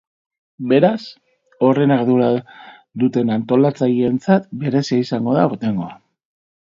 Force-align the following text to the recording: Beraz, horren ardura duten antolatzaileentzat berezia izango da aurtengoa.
Beraz, 0.69 1.01
horren 1.67 1.93
ardura 1.95 2.29
duten 3.03 3.31
antolatzaileentzat 3.37 4.49
berezia 4.65 5.01
izango 5.09 5.37
da 5.41 5.45
aurtengoa. 5.51 5.93